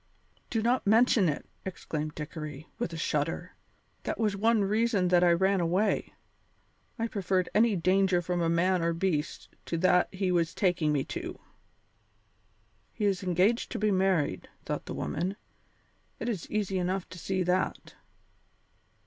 [0.49, 3.53] "Do not mention it," exclaimed Dickory, with a shudder;
[4.01, 6.15] "that was one reason that I ran away;
[6.97, 11.37] I preferred any danger from man or beast to that he was taking me to."
[12.91, 15.35] "He is engaged to be married," thought the woman;
[16.19, 17.93] "it is easy enough to see that."